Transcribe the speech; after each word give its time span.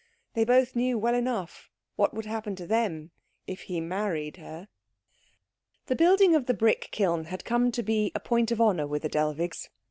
They 0.33 0.45
both 0.45 0.75
knew 0.75 0.97
well 0.97 1.13
enough 1.13 1.69
what 1.95 2.11
would 2.11 2.25
happen 2.25 2.55
to 2.55 2.65
them 2.65 3.11
if 3.45 3.61
he 3.69 3.79
married 3.79 4.37
her. 4.37 4.67
The 5.85 5.95
building 5.95 6.33
of 6.33 6.47
the 6.47 6.55
brick 6.55 6.87
kiln 6.89 7.25
had 7.25 7.45
come 7.45 7.71
to 7.71 7.83
be 7.83 8.11
a 8.15 8.19
point 8.19 8.49
of 8.49 8.59
honour 8.59 8.87
with 8.87 9.03
the 9.03 9.09
Dellwigs. 9.09 9.69